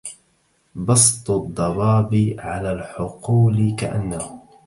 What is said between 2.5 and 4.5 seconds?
الحقول كأنه